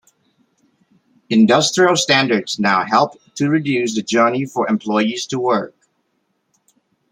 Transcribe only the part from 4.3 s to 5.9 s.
for employees to work.